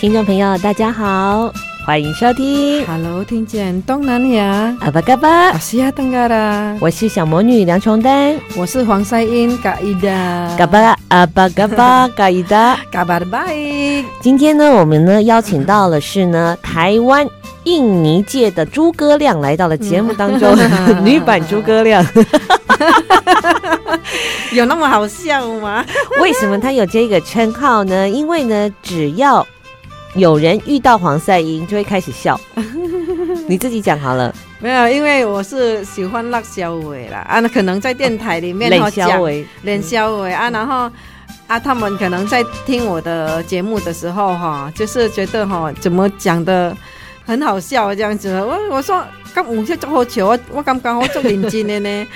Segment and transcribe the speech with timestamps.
[0.00, 1.52] 听众朋友，大家好，
[1.84, 2.82] 欢迎收听。
[2.86, 4.74] Hello，听见东南亚。
[4.80, 6.74] 阿巴嘎巴，阿西亚登嘎啦。
[6.80, 10.56] 我是小魔女梁琼丹，我是黄赛英 嘎伊达。
[10.56, 13.54] 嘎巴阿巴嘎巴嘎伊达，嘎巴的拜。
[14.22, 17.28] 今天呢，我们呢邀请到的是呢台湾
[17.64, 20.56] 印尼界的诸葛亮来到了节目当中，
[21.04, 22.02] 女版诸葛亮。
[24.52, 25.84] 有那么好笑吗？
[26.22, 28.08] 为什么他有这个称号呢？
[28.08, 29.46] 因为呢，只要
[30.16, 32.38] 有人遇到黄赛英就会开始笑，
[33.46, 34.34] 你自己讲好了。
[34.58, 40.90] 没有，因为我是喜欢辣小伟啦啊，那可能在电台里面练小伟，练小伟啊，然后
[41.46, 46.76] 啊，他们可能在听我的节目的时候哈，就是觉得哈，怎么讲的
[47.24, 48.28] 很好笑这样子。
[48.42, 52.06] 我我说刚五下做好球，我我刚刚好做认真的呢。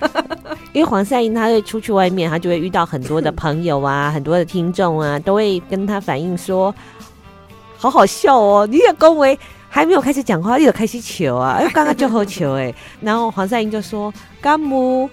[0.72, 6.74] 因为黄赛英他会出去外面，他就会遇到很多的朋友啊，很多的听众啊，都会跟他反映说。
[7.84, 8.66] 好好笑哦！
[8.66, 11.56] 你也恭维还没有开始讲话，你就开始球啊！
[11.60, 12.74] 哎，刚刚就好球哎。
[13.02, 15.10] 然后黄善英就说：“甘木，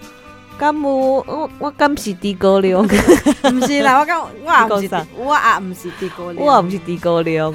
[0.56, 2.82] 甘木，我我刚是地沟流，
[3.42, 4.88] 不是啦，我刚我不是，
[5.18, 7.54] 我啊不是地沟流，我不是地沟流。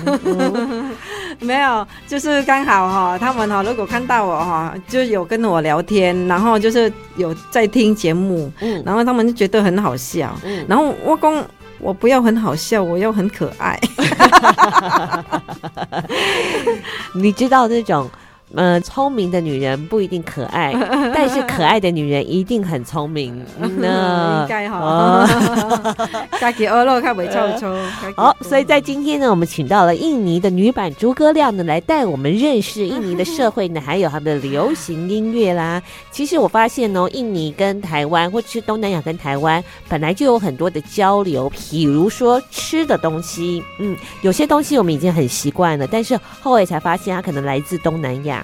[1.41, 11.43] 没有，就是刚好哈，他们哈如果看到我哈，就有跟我聊天，然后就是有在听节目，嗯，然后他们就觉得很好笑，嗯，然后我讲。
[11.79, 13.79] 我不要很好笑，我要很可爱。
[17.13, 18.09] 你知道这种。
[18.55, 20.73] 呃，聪明的女人不一定可爱，
[21.13, 23.45] 但是可爱的女人一定很聪明。
[23.77, 25.27] 那应该哈，
[26.39, 27.75] 加给欧乐看微臭臭。
[28.15, 35.83] 好，所以在今天呢，我们请到了印尼的女版诸葛亮呢，来带我们认识印尼的社会呢，还有他们的流行音乐啦。
[36.09, 41.51] 其实我发现哦，印尼跟台湾，或者是东南亚跟台湾，本来就有很多的交流。
[41.69, 48.37] 比如说吃的东西，嗯，有些东西我们已经很习惯了，但是后来才发现它可能来自东南亚。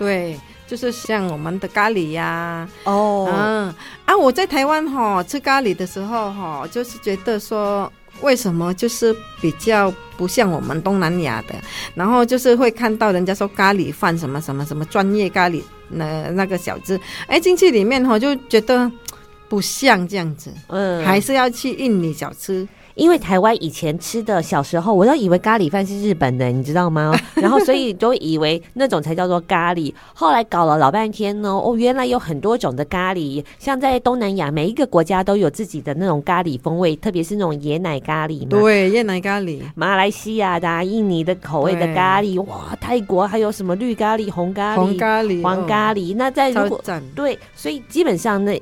[0.00, 3.74] 对，就是像我们的咖喱呀、啊，哦，嗯
[4.06, 11.54] 啊，我在台湾哈吃咖喱的时候哈，就是觉得说，为什么就是比较不像我们东南亚的，
[11.94, 18.90] 然后就是会看到人家说咖喱饭什么什么什么专业咖喱那那个小吃，哎，进去里面哈就觉得
[19.50, 22.66] 不像这样子，嗯，还是要去印尼小吃。
[23.00, 27.18] 因为台湾以前吃的小时候，我都以为咖喱饭是日本的，你知道吗？
[27.34, 29.90] 然后所以都以为那种才叫做咖喱。
[30.12, 38.48] 后来搞了老半天呢，哦，原来有很多种的咖喱，像在东南亚每一个国家都有自己的那种咖喱风味，特别是那种椰奶咖喱嘛。
[38.50, 39.62] 对，椰奶咖喱。
[39.74, 46.14] 马来西亚的、啊、印尼的口味的咖喱，哇，泰国还有什么绿咖喱、红咖喱、红咖喱、黄咖喱。
[46.14, 46.78] 那在如果
[47.16, 48.60] 对，所以基本上那。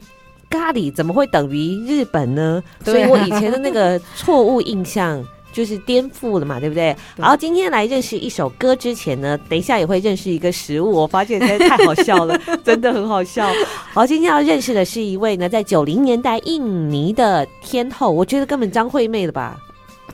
[0.50, 2.62] 咖喱怎么会等于日本呢？
[2.84, 5.22] 所以我以前的那个错误印象
[5.52, 6.94] 就是颠覆了嘛，对不对？
[7.16, 13.50] 然后今天来认识一首歌之前呢，等一下也会认识一个食物，我发现实在太好笑了， 真的很好笑。
[13.92, 19.58] 好，今天要认识的是一位呢，在九零年代印尼的天后，我觉得根本张惠妹了吧？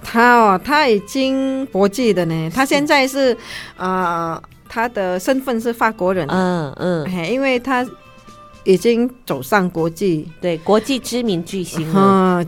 [0.03, 3.37] 她哦，她已经国际的呢，她现在是
[3.77, 7.87] 啊、呃，她的身份是法国人，嗯嗯，因为她。
[8.65, 12.43] 已经走上国际，对国际知名巨星了。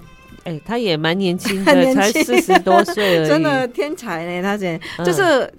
[0.44, 4.42] 哎、嗯欸，他也蛮年轻的， 轻才四十多岁真的天才呢。
[4.42, 5.52] 他这就是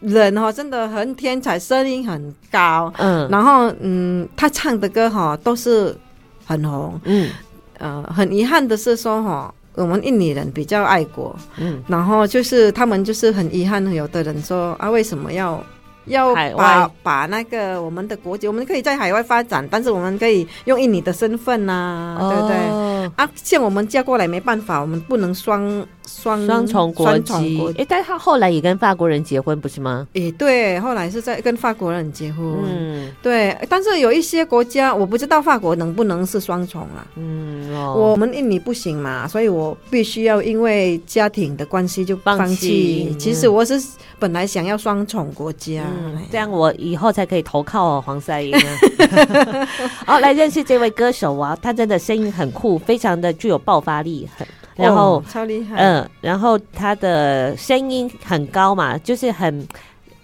[0.00, 2.92] 人哈，真的很天才，声音很高。
[2.98, 5.96] 嗯，然后嗯，他唱的歌哈都是
[6.44, 7.00] 很红。
[7.04, 7.30] 嗯，
[7.78, 11.36] 呃，很遗憾的是说哈，我们印尼人比较爱国。
[11.58, 15.62] 嗯，然后就是他们就是很遗憾，有的人说啊，为什么要？
[16.06, 22.56] 要把把那个我们的国籍，我们可以在海外发展，但是我们可以用印尼的身份呐、啊，哦、对不对？
[22.56, 27.60] 哦啊，像我们嫁过来没办法，我们不能双双双重国籍。
[27.68, 30.06] 哎、欸，但是他后来也跟法国人结婚，不是吗？
[30.14, 32.44] 哎、欸，对，后来是在跟法国人结婚。
[32.66, 37.06] 嗯，对，但是有一些国家我不知道法国能不能是双重啊。
[37.16, 43.18] 嗯、哦，我们印尼不行嘛，所以我必须要因为家庭的关系就放弃、嗯。
[43.18, 43.80] 其实我是
[44.18, 49.68] 本来想要双重国家、嗯，这样我以后才可以投靠黄赛英啊。
[50.06, 54.46] 好，来认识这位歌手啊，他真的声音很酷，非常的具有爆发力，很
[54.82, 59.66] 然后、哦、超厉害，嗯，然后他的声音很高嘛，就是很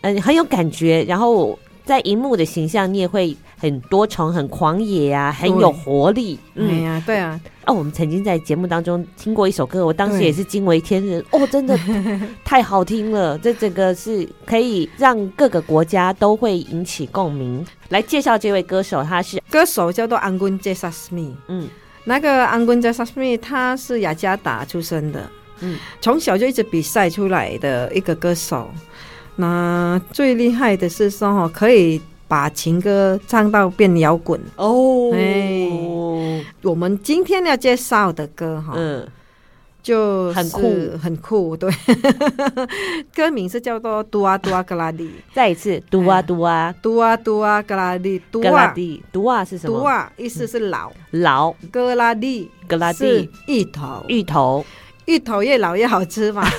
[0.01, 6.39] 嗯很有感觉，然后在荧幕的形象你也会很多重、很狂野啊，很有活力。
[6.55, 7.41] 嗯呀、啊，对啊。
[7.67, 11.79] 哦，我们曾经在节目当中听过一首歌，我当时也是惊为天人哦，真的
[12.43, 17.63] 太好听了，这整个是可以让各个国家都会引起共鸣。
[17.91, 21.69] 来介绍这位歌手，他是歌手叫做安坤杰萨斯米，嗯，
[22.09, 28.69] 那个安坤杰萨斯密他是雅加达出生的，嗯，从小就一直比赛出来的一个歌手。
[29.37, 32.01] 那最厉害的是说，哦，可以。
[32.31, 35.11] 把情歌唱到变摇滚哦！
[35.15, 35.67] 哎，
[36.61, 39.09] 我们今天要介绍的歌哈，嗯，
[39.89, 41.71] 就很酷，很酷，对。
[43.17, 48.75] 歌名是叫做《嘟啊嘟啊格拉蒂》，再一次，嘟啊嘟啊，嘟啊嘟啊格拉蒂，嘟啊。
[49.11, 49.79] 嘟啊是什么？
[49.79, 50.93] 嘟啊意思是老。
[51.13, 54.05] 老，格拉蒂格拉蒂芋头。
[54.09, 54.63] 芋头。
[55.07, 56.47] 芋头越老越好吃嘛。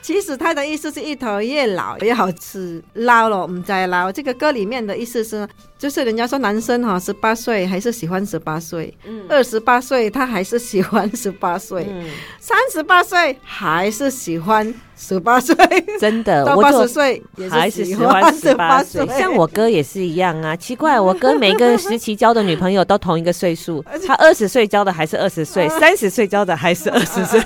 [0.00, 4.10] 其实他的意思是芋头越老越好吃，老了我们再老。
[4.12, 5.48] 这个歌里面的意思是，
[5.82, 12.06] 就是人家说男生哈十八岁还是喜欢十八岁，嗯，二十八岁他还是喜欢 十八岁，嗯，
[12.38, 14.72] 三十八岁还是喜欢。
[14.94, 15.56] 十八岁，
[15.98, 17.20] 真的，到八十岁
[17.50, 19.04] 还是喜欢十八岁。
[19.08, 27.40] 像我哥也是一样啊，奇怪，我哥每个时期交的女朋友都同一个岁数， 他二十岁交的还是二十岁，三十岁交的还是二十岁，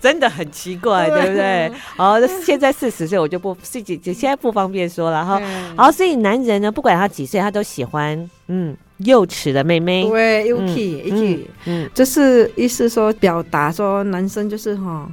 [0.00, 1.72] 真的很奇怪，对不对？
[1.96, 5.42] 好，现在四十岁我就不自己就现在不方便说了哈。
[5.76, 15.10] 好，所以男人呢，不管他几岁，他都喜欢嗯幼齿的妹妹，对，幼齿，幼齿，嗯，就是意思说表达说男生就是哈。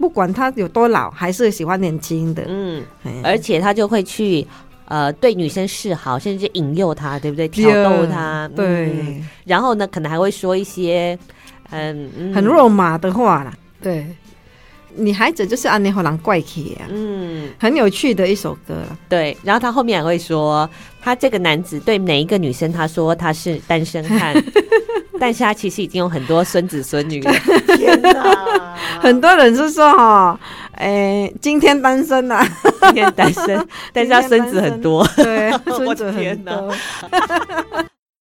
[0.00, 2.44] 不管他有多老，还是喜欢年轻的。
[2.46, 2.84] 嗯，
[3.24, 4.46] 而且他就会去
[4.84, 7.48] 呃对女生示好，甚至引诱她，对不对？
[7.48, 8.48] 挑逗她。
[8.54, 9.28] 对、嗯。
[9.44, 11.18] 然后呢，可能还会说一些
[11.68, 13.52] 很、嗯、很肉麻的话啦。
[13.82, 14.06] 对。
[14.98, 16.86] 女孩子就是安妮和狼怪气啊。
[16.90, 17.48] 嗯。
[17.58, 18.74] 很有趣的一首歌。
[19.08, 19.36] 对。
[19.42, 20.68] 然后他后面还会说，
[21.00, 24.34] 他这个男子对每一个女生，他说他是单身汉。
[25.20, 27.32] 但是他其实已经有很多孙子孙女了。
[27.76, 28.76] 天哪！
[29.02, 30.38] 很多人是说哈，
[30.72, 32.46] 哎、欸，今天单身啊，
[32.82, 35.04] 今天单身，但是他孙子很多。
[35.16, 36.72] 对， 孙子很多。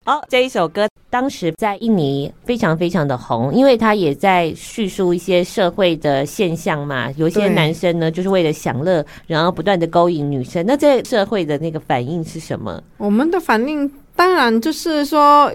[0.07, 7.11] 哦，这一首歌当时在印尼非常非常的红，因为他也在叙述一些社会的现象嘛。
[7.17, 10.65] 有些男生呢，就是为了享乐，然后不断的勾引女生。
[10.65, 12.81] 那这社会的那个反应是什么？
[12.97, 15.53] 我们的反应当然就是说。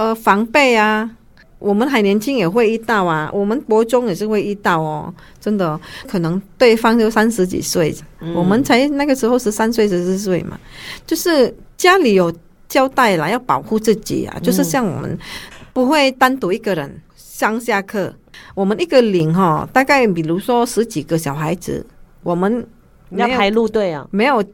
[0.00, 1.10] 呃，防备啊，
[1.58, 5.76] 我们还年轻也会遇到啊，我们国中也是会遇到哦，真的，
[6.06, 7.92] 可能对方就三十几岁，
[8.32, 10.56] 我们才那个时候十三岁、十四岁嘛，
[11.04, 12.32] 就是家里有
[12.68, 15.18] 交代了，要保护自己啊，就是像我们
[15.72, 18.14] 不会单独一个人上下课，
[18.54, 21.84] 我们一个领哈，大概比如说十几个小孩子，
[22.22, 22.66] 我们
[23.10, 24.44] 要排路队啊，没有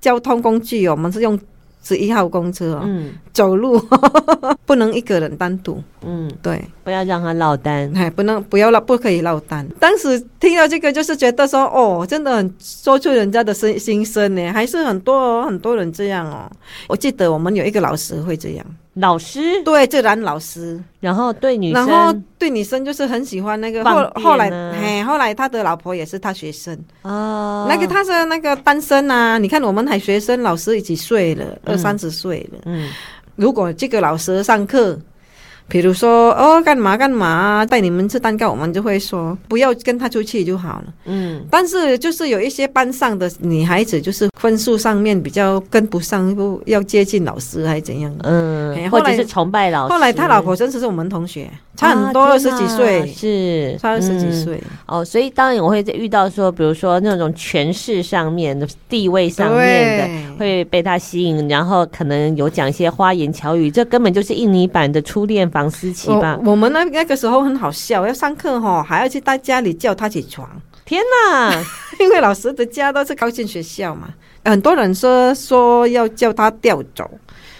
[0.00, 1.38] 交通工具，我们是用。
[1.84, 3.78] 十一号公车，嗯，走路
[4.66, 9.68] 不能一个人单独，嗯，对，不要让他落单，哎，不能不要落，不可以落单。
[9.78, 16.50] 当时听到这个，就是觉得说，哦，真的很说出人家的心心声呢，还是很多很多人这样哦。
[16.88, 18.66] 我记得我们有一个老师会这样。
[18.94, 19.62] 老师？
[19.64, 26.78] 对，就男老师，然后对女生，然后对女生就是很喜欢那个后后来，嘿，后来他的老婆也是他学生。
[27.02, 32.88] 哦，那个他是那个单身啊，你看我们还学生，老师一起睡了，二三十岁了，嗯，
[33.36, 34.98] 如果这个老师上课。
[35.66, 40.84] 比如说哦，干嘛干嘛带你们吃蛋糕，我们就会说不要跟他出去就好了。
[41.06, 48.14] 嗯，但是就是有一些班上的女孩子，就是分数上面比较跟不上，不要接近老师还是怎样？
[48.24, 49.92] 嗯，或者是崇拜老师。
[49.92, 54.70] 后来他老婆真的是我们同学，差很多二十几岁，啊，是差二十几岁，嗯。
[54.86, 65.50] 哦，所以当然我会遇到说，比如说那种权势上面的地位上面的会被他吸引，然后可能有讲一些花言巧语，这根本就是印尼版的初恋。
[65.54, 70.46] 房思琪吧，我们那那个时候很好笑，要上课哈，还要去他家里叫他起床。
[70.84, 71.64] 天哪！
[72.00, 74.08] 因为老师的家都是靠近学校嘛，
[74.44, 77.08] 很多人说说要叫他调走，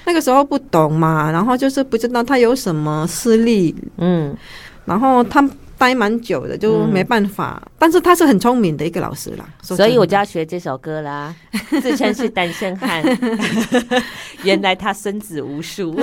[0.05, 4.37] 那个时候不懂嘛，然后就是不知道他有什么私利，嗯，
[4.85, 5.49] 然后他。
[5.85, 7.61] 待蛮久的，就没办法。
[7.63, 11.35] 嗯、但是他是很聪明的一个老师啦，所以我就要学这首歌啦。
[11.83, 13.05] 自称是单身汉，
[14.45, 15.95] 原来他孙子无数，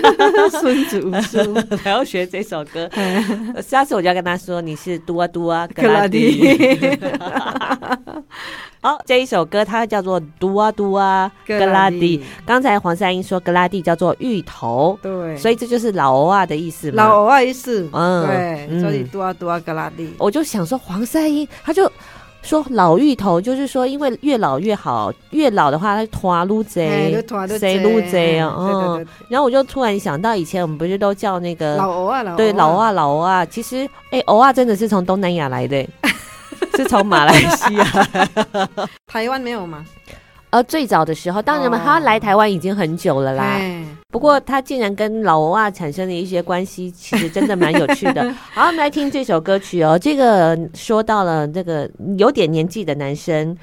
[0.60, 2.90] 孙子无数，还要学这首歌。
[3.62, 6.58] 下次我就要跟他说，你是嘟啊嘟啊格拉蒂。
[8.82, 12.18] 好，这一首歌它叫做《嘟啊嘟啊格拉蒂》。
[12.46, 16.90] 刚才黄赛英说格拉蒂叫做芋头，对，所以这就是老欧啊的意思。
[16.92, 20.14] 老欧啊意思，嗯，对，所以嘟啊嘟啊格拉蒂。
[20.16, 21.92] 我就想说黄赛英，他就
[22.40, 27.22] 说老芋头，就是说因为越老越好，越老的话他拖撸贼，
[27.58, 28.56] 谁撸贼啊？
[28.58, 35.86] 嗯，然后我就突然想到以前我们不是都叫那个老欧啊，老对老欧啊老欧啊，其实哎欧啊真的是从东南亚来的。
[36.76, 37.84] 是从马来西亚，
[39.06, 39.84] 台湾没有吗？
[40.50, 43.60] 呃，最早的时候，当然嘛，他来台湾已经很久了啦。
[44.10, 48.34] 不过他竟然跟老欧啊产生了一些关系，其实真的蛮有趣的。
[48.52, 49.96] 好，我们来听这首歌曲哦。
[49.96, 53.56] 这个说到了这个有点年纪的男生，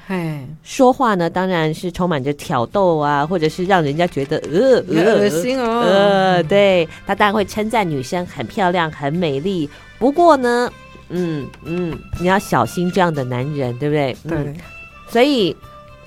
[0.62, 5.82] 说话呢，当然是充满着挑逗啊，或者是让人家觉得呃恶心哦。
[5.82, 9.68] 呃，对，他当然会称赞女生很漂亮、很美丽。
[9.98, 10.70] 不过呢。
[11.10, 14.16] 嗯嗯，你要小心这样的男人，对不对？
[14.28, 14.56] 对、嗯，
[15.08, 15.56] 所以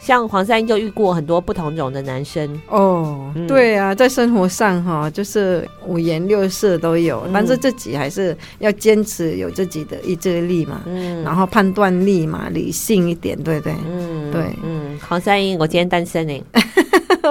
[0.01, 3.31] 像黄三英就遇过很多不同种的男生哦。
[3.35, 13.73] 嗯、对啊，在生活上哈，就是五颜六色都有，嗯、但是自己还是要坚持有自己的意志力嘛，嗯，然后判断力嘛，理性一点，对不对？
[13.87, 16.33] 嗯，对，嗯，黄三英，我今天单身呢。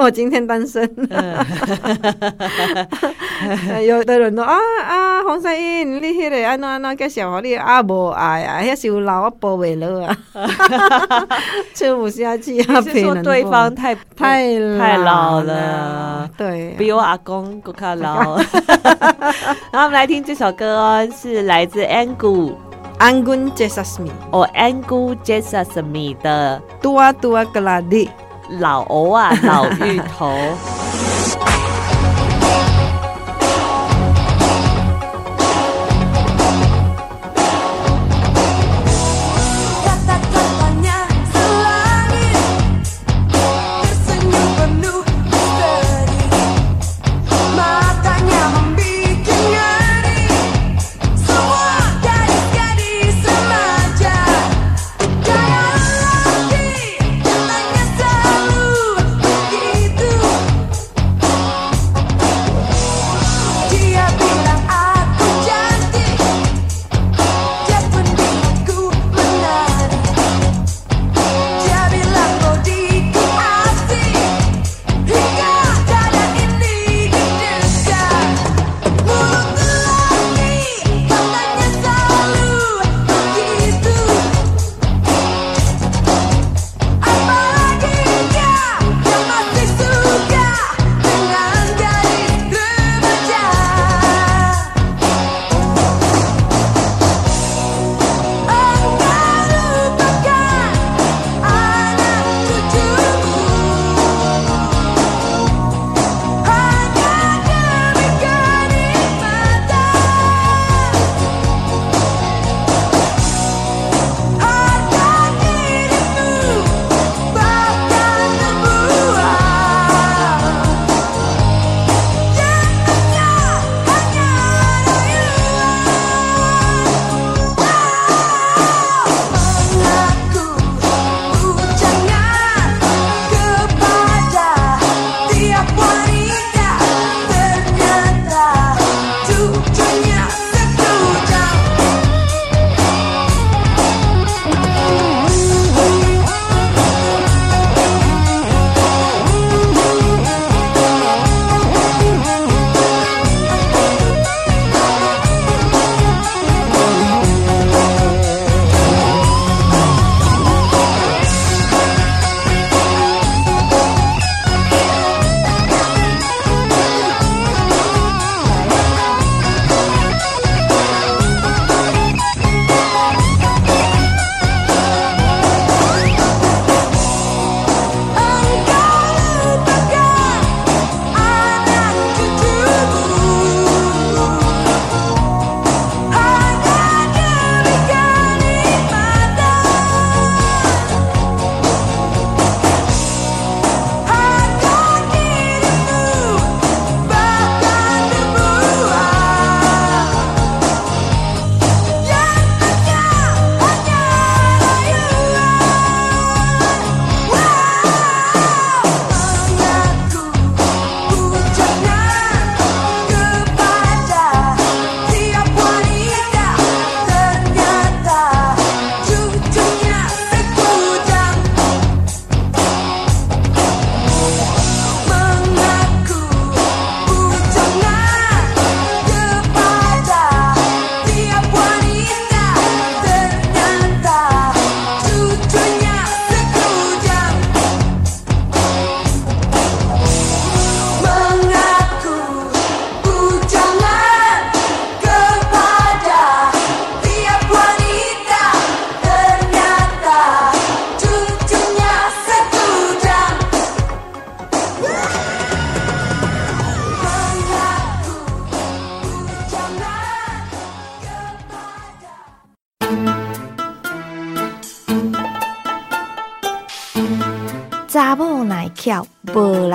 [0.01, 0.89] 我今天单身。
[3.85, 10.17] 有的人都啊啊，黄三英，你迄个安怎安怎介绍好你啊无爱啊，遐是有老我保袂了啊，
[11.75, 12.81] 吃不下去 啊。
[12.81, 18.37] 是说对方太太太老了，对，比我阿公更加老。
[19.71, 28.09] 然后我们来听这首歌哦，是来自 Anggun，Anggun Jesasmine 哦，Anggun Jesasmine 的 Dua Dua Geladi。
[28.59, 30.37] 老欧啊，老芋头。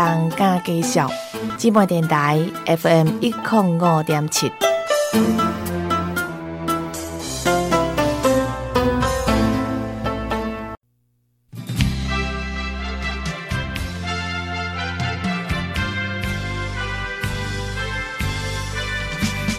[0.06, 1.10] 无人敢介绍。
[1.58, 4.52] 姊妹电台 FM 一零五点七。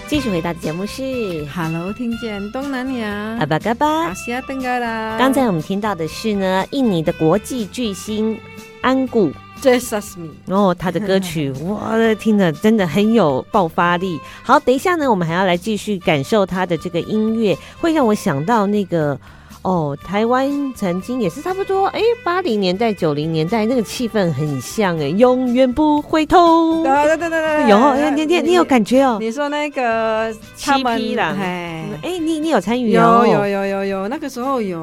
[0.09, 1.03] 继续回答的节目是
[1.53, 5.17] 《Hello》，听见东南亚阿巴嘎巴，阿西亚登嘎啦。
[5.19, 8.39] 刚才我们听到的是呢，印尼的国际巨星
[8.81, 9.33] 安古
[9.63, 14.21] Jasmine，然后他的歌曲， 哇，听着真的很有爆发力。
[14.43, 19.19] 好，等一下呢，我们还要来继续感受他的这个音乐，会让我想到那个。
[19.67, 26.85] 哦，台湾曾经也是差不多，哎，八零年代、九零年代那个气氛很像，哎，永远不回头。
[26.85, 29.19] 对对对对，有，你你你有感觉哦？
[29.21, 32.93] 你说那个七匹狼，哎，哎，你你有参与？
[32.93, 34.79] 有有有有有，那个时候有。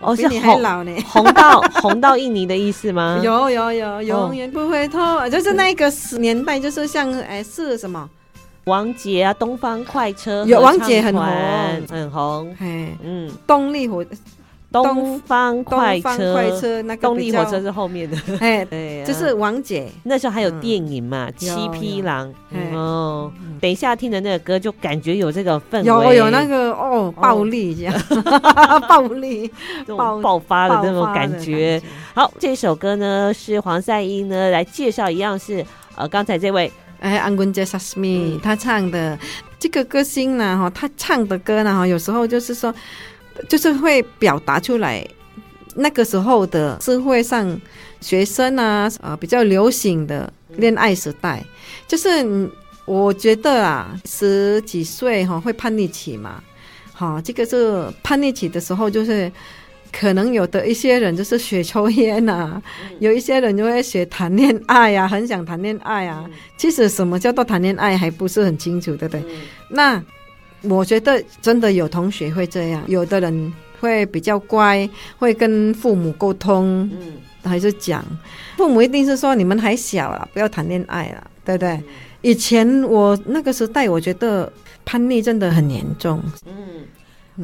[0.00, 3.20] 哦，是还老呢，红到 红到印尼的意思吗？
[3.22, 4.98] 有有有，永远不回头，
[5.30, 8.10] 就是那个年代，就是像哎是什么？
[8.64, 11.26] 王杰啊，东方快车有王杰很红，
[11.90, 12.56] 很红。
[12.58, 14.04] 嘿，嗯，动力火，
[14.72, 18.16] 东方快车，快车那个动力火车是后面的。
[18.40, 19.86] 哎，对，就是王姐。
[20.04, 22.32] 那时候还有电影嘛，《七匹狼》。
[22.74, 27.94] 哦，等一下听的那个歌，就感觉有这个氛围，有有那个哦，暴力这样，
[28.88, 29.50] 暴力
[29.94, 31.80] 爆爆发的那种感觉。
[32.14, 35.62] 好，这首歌呢是黄赛英呢来介绍，一样是
[35.96, 36.72] 呃刚才这位。
[37.00, 39.18] 哎，安古杰萨斯米，他唱的
[39.58, 42.74] 这个歌星呢，哈，他唱的歌呢，哈，有时候就是说，
[43.48, 45.06] 就是会表达出来
[45.74, 47.60] 那个时候的社会上
[48.00, 51.44] 学生啊，啊，比较流行的恋爱时代，
[51.86, 52.50] 就是
[52.84, 56.42] 我觉得啊，十几岁哈会叛逆期嘛，
[56.92, 59.30] 哈，这个是叛逆期的时候，就是。
[59.96, 66.24] 可能有的一些人就是学抽烟呐、啊，嗯、有一些人就会学谈恋爱呀、啊，很想谈恋爱啊。
[66.26, 69.20] 嗯、其实什么叫做谈恋爱还不是很清楚，对不对？
[69.20, 70.02] 嗯、那
[70.62, 77.12] 我觉得真的有同学会这样，有的人会比较乖，会跟父母沟通，嗯，
[77.48, 78.04] 还是讲
[78.56, 81.68] 父母一定是说你们还小了，不要谈恋爱了，对不对？
[81.70, 81.84] 嗯、
[82.22, 84.52] 以前我那个时代，我觉得
[84.84, 86.82] 叛逆真的很严重，嗯。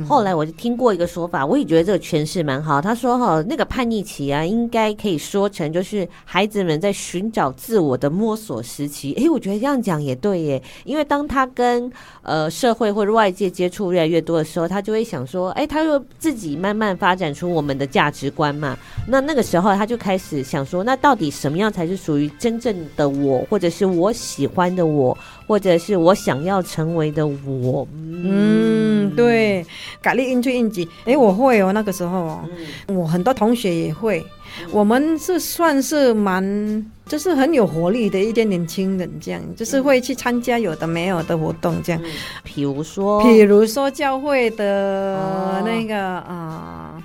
[0.09, 2.81] 后来我就听过一个说法，我也觉得这个诠释蛮好。
[2.81, 11.90] 他说：“哈，那个叛逆期啊，应该可以说成就是孩子们在寻找自我的摸索时期。”诶，我觉得这样讲也对耶，因为当他跟
[12.22, 25.16] 呃社会或者外界接触越来越多的时候，他就会想说：“诶，他又自己慢慢发展出我们的价值观嘛。”那那个时候他就开始想说：“那到底什么样才是属于真正的我，或者是我喜欢的我，
[25.51, 27.85] 或者是我想要成为的我？”
[28.23, 29.67] 嗯，对。
[30.01, 32.41] 咖喱应去应急，哎，我会哦，那个时候哦，
[32.87, 34.25] 嗯、我很多同学也会，
[34.63, 42.01] 嗯、我们是算是蛮，就是很有活力的一点年轻人，这样，就是会去参加有的没有的活动，这样，
[42.45, 47.03] 比如说，比如说教会的那个啊，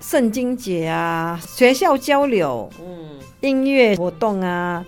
[0.00, 4.84] 圣、呃、经节啊，学校交流，嗯，音乐活动啊，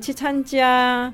[0.00, 1.12] 去参加。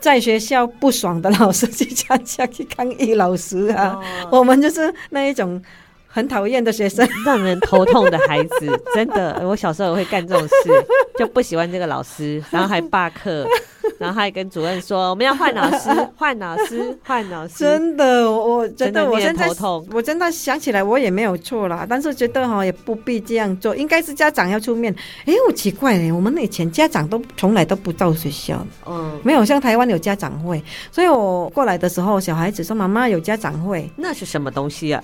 [0.00, 3.98] 在学校不爽的老师去参加去抗议老师啊，
[4.30, 5.60] 哦、我们就是那一种
[6.08, 8.82] 很讨厌的学生，让人头痛的孩子。
[8.94, 10.84] 真的，我小时候也会干这种事，
[11.18, 13.46] 就不喜欢这个老师，然后还罢课。
[13.98, 19.48] 然后还跟主任说：“我们要换老师， 换老师，换老师。”真的，我觉得我现在
[19.90, 21.86] 我真的想起来，我也没有错啦。
[21.88, 24.94] 但是觉得哈，也不必这样做，应该是家长要出面。
[25.24, 30.62] 哎，我奇怪呢，我们以前家长都从来都不到学校，嗯，没有像台湾有家长会。
[30.92, 35.02] 所以我过来的时候，小孩子说：“妈妈有家长会，那是什么东西啊？”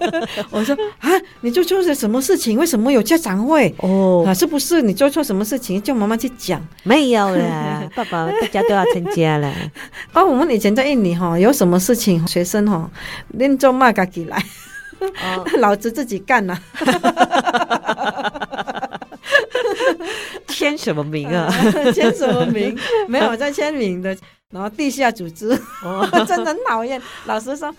[0.50, 2.58] 我说：“啊，你做错了什么事情？
[2.58, 3.74] 为什么有家长会？
[3.78, 5.80] 哦，啊，是不是你做错什么事情？
[5.82, 6.60] 叫妈妈去讲？
[6.82, 7.88] 没有了。
[7.94, 9.52] ”爸爸，大家都要参加了。
[10.14, 12.90] 哦，我们以前在印尼哈，有什么事情，学生哈，
[13.28, 14.42] 连做嘛自己来，
[15.00, 16.58] 哦、老子自己干了。
[20.48, 21.52] 签什么名啊？
[21.92, 22.76] 签什么名？
[23.06, 24.16] 没有在签名的。
[24.50, 25.50] 然后地下组织，
[25.84, 27.02] 哦、真的很讨厌。
[27.26, 27.74] 老师说，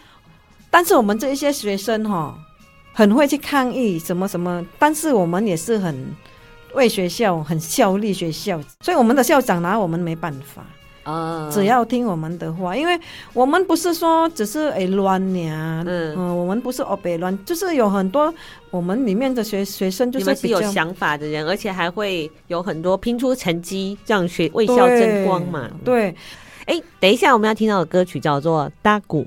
[0.69, 2.37] 但是我们这一些学生哈，
[2.93, 6.15] 很会去抗议什么什么，但是我们也是很。
[6.73, 10.63] 为学校很效力，学校，所以我们的校长拿我们没办法
[11.09, 12.99] 啊，只要听我们的话，因为
[13.33, 18.31] 我们不是说只是哎乱呀，嗯，我们不是哦北乱，就是有很多
[18.69, 25.67] 我们里面的学学生就是是有想法的人，而且还会有很多拼出成绩，这样学为校争光嘛。
[25.83, 26.13] 对，
[26.65, 29.23] 哎，等一下我们要听到的歌曲叫做《大鼓》。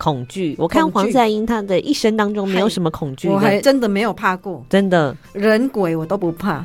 [0.00, 0.56] 恐惧。
[0.58, 5.14] 我看黄赛英他的一生当中没有什么恐惧，我还真的没有怕过，真的。
[5.34, 6.64] 人鬼我都不怕。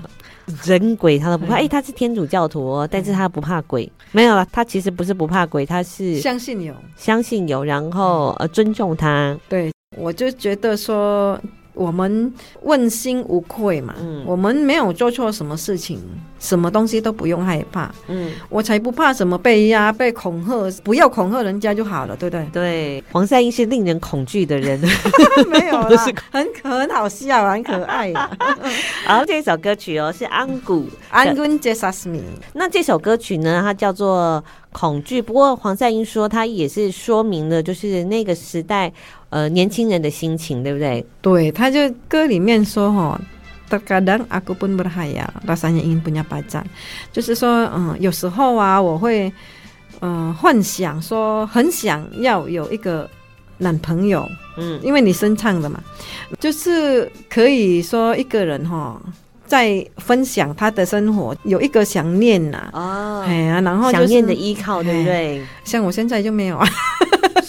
[0.63, 9.37] 人鬼他都不怕，哎、欸，他是天主教徒哦，但是他不怕鬼，没有了，他其实不是不怕鬼，他是相信有，相信有，然后呃尊重他。
[9.49, 11.39] 对，我就觉得说。
[11.75, 12.33] 我们
[12.63, 15.99] 问心无愧嘛，嗯，我们没有做错什么事情，
[16.39, 22.45] 什么东西都不用害怕，嗯，我才不怕什么被压、被恐吓，不要恐吓人家就好了，对不对？
[22.51, 24.79] 对，黄赛英是令人恐惧的人，
[25.47, 28.11] 没有啦， 很很好笑，很可爱。
[29.05, 32.23] 然后这首歌曲哦是安古安古杰萨斯米，
[32.53, 35.21] 那这首歌曲呢，它叫做恐惧。
[35.21, 38.91] 不过黄赛英说，它也是说明了，就是那个时代。
[39.31, 41.05] 呃，年轻人的心情，对不对？
[41.21, 43.19] 对，他就歌里面说哈
[43.69, 46.63] ，terkadang aku pun berhayal rasanya ingin punya pacar，
[47.11, 49.29] 就是说，嗯，有时候啊，我会，
[49.99, 53.09] 嗯、呃，幻想说，很想要有一个
[53.57, 55.79] 男朋友，嗯，因为你声唱的嘛，
[56.39, 58.99] 就是可以说一个人哈，
[59.45, 65.41] 在分享他的生活，有一个想念呐，哦，哎呀，然后、就是、想念的依靠，对不对？
[65.63, 66.67] 像我现在就没有啊。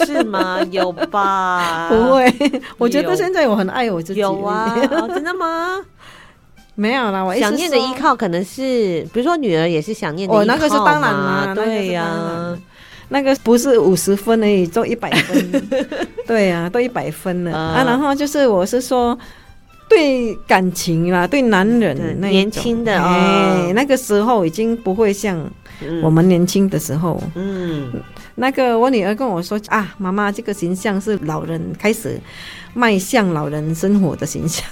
[0.04, 0.60] 是吗？
[0.70, 1.88] 有吧？
[1.90, 2.32] 不会，
[2.76, 4.20] 我觉得现在我很爱我自己。
[4.20, 5.80] 有啊，哦、真的吗？
[6.76, 10.42] 没有啦，我想念的依靠可能是，比如说女儿也是想念的依靠。
[10.42, 12.58] 哦，那个是当然啦，对呀、啊，
[13.08, 15.68] 那个不是五十分而已，都一百分。
[16.26, 17.84] 对呀、啊，都一百分了、嗯、啊。
[17.84, 19.16] 然后就是，我是说，
[19.88, 25.38] 对感情啦，对男人那年轻的，哎，那个时候已经不会像
[26.02, 27.92] 我们年轻的时候，嗯。
[28.38, 32.20] 那个我女儿跟我说啊，妈妈，这个形象是老人开始
[32.74, 34.62] 迈向老人生活的形象。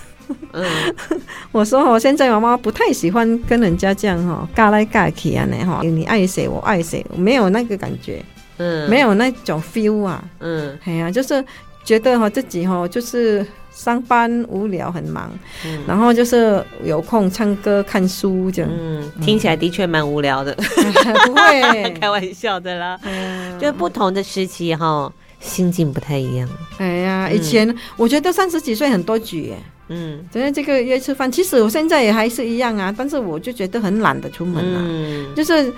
[0.52, 0.64] 嗯，
[1.52, 8.22] 我说我现在妈妈不太喜欢跟人家这样哈，尬来尬去啊，那哈，你爱谁我爱谁，没有那个感觉，
[8.58, 11.44] 嗯，没有那种 feel 啊，嗯，哎呀，就是
[11.84, 13.46] 觉得哈自己哈就是。
[13.76, 15.28] 上班无聊很忙，
[15.66, 20.92] 嗯，然后就是有空唱歌看书这样，嗯，听起来的确蛮无聊的，嗯、
[21.26, 21.90] 不会。
[22.00, 25.12] 开玩笑的啦，嗯、就不同的时期哈，
[25.44, 26.48] 心境不太一样。
[26.78, 29.52] 哎呀，以前、嗯、我觉得三十几岁很多局，
[29.88, 35.72] 嗯，昨天这个约吃饭，其实我现在也还是一样啊，但是我就觉得很懒得出门了，嗯，就是。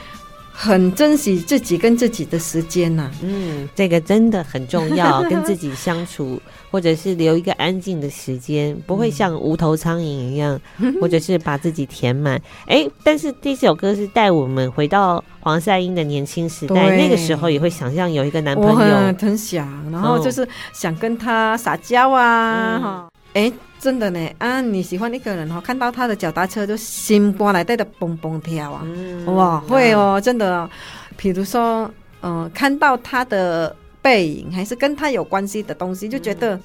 [0.58, 6.40] 很珍惜自己跟自己的时间呐、啊，嗯，这个真的很重要， 跟自己相处，
[6.70, 10.58] 或者是留一个安静的时间，不会像无头苍蝇一样，
[10.98, 12.36] 或者是把自己填满。
[12.66, 23.52] 哎、欸，但是这首歌是带我们回到黄赛英的年轻时代，那个时候也会想象有一个男朋友，很，很想，然后就是想跟他撒娇啊，哈、嗯，哎、欸。
[23.78, 24.62] 真的呢啊！
[24.62, 28.82] 你喜欢一个人哦，看到他的脚踏车就心肝来带的蹦蹦跳啊！
[28.86, 30.70] 嗯、哇，会哦，真的、哦。
[31.14, 31.82] 比如说，
[32.22, 36.58] 嗯、呃，看到他的背影，还是跟他有关系的东西，就觉得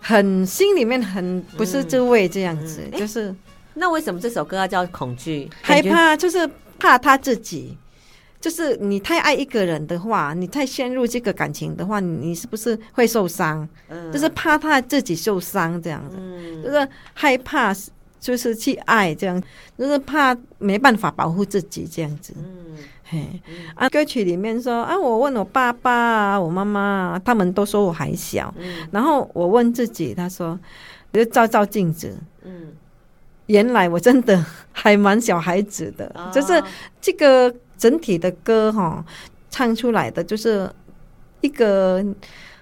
[0.00, 2.82] 很心里面很不是滋味这样子。
[2.84, 3.34] 嗯嗯、就是
[3.74, 5.50] 那为什么这首歌要叫恐惧？
[5.60, 7.76] 害怕，就是怕他自己。
[8.46, 13.68] 就是你太爱一个人的话，你太陷入这个感情的话，你是不是会受伤？
[13.88, 17.74] 嗯，就是怕他自己受伤这样子，嗯，就是害怕，
[18.20, 19.42] 就是去爱这样，
[19.76, 22.34] 就是怕没办法保护自己这样子。
[22.36, 23.42] 嗯，嘿，
[23.74, 28.54] 啊，歌曲里面说啊，我问我爸爸啊，我妈妈，他们都说我还小。
[28.58, 30.56] 嗯，然后我问自己，他说，
[31.12, 32.72] 就照照镜子，嗯，
[33.46, 36.62] 原来我真的还蛮小孩子的，哦，就是
[37.00, 37.52] 这个。
[37.78, 39.04] 整体的歌哈，
[39.50, 40.70] 唱出来的就是
[41.40, 42.04] 一个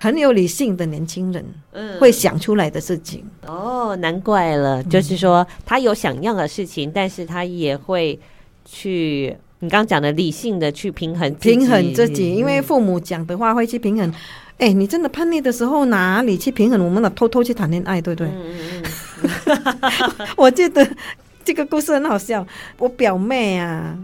[0.01, 3.25] 很有理性的年轻人，嗯，会想出来的事情。
[3.47, 8.19] 哦，难怪了，嗯，就是说他有想要的事情，但是他也会
[8.65, 14.13] 去你刚刚讲的理性的去平衡平衡自己，因为父母讲的话会去平衡。
[14.59, 16.85] 哎，你真的叛逆的时候哪里去平衡？
[16.85, 18.29] 我们俩偷偷去谈恋爱，对不对？
[18.29, 18.83] 嗯嗯
[20.19, 20.29] 嗯。
[20.37, 20.87] 我记得
[21.45, 22.47] 这个故事很好笑，
[22.79, 23.97] 我表妹啊。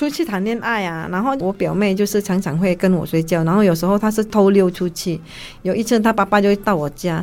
[0.00, 5.20] 出去谈恋爱啊，然后我表妹就是常常会跟我睡觉，然后有时候她是偷溜出去。
[5.60, 7.22] 有一次她爸爸就会到我家，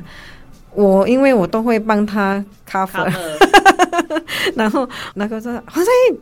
[0.76, 3.12] 我因为我都会帮她 cover，
[4.54, 6.20] 然后那个说黄赛英，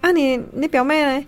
[0.00, 1.26] 啊你你表妹呢？